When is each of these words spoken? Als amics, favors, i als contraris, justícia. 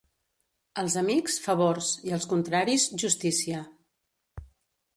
Als 0.83 0.95
amics, 1.01 1.35
favors, 1.43 1.91
i 2.09 2.15
als 2.19 2.27
contraris, 2.33 2.89
justícia. 3.05 3.63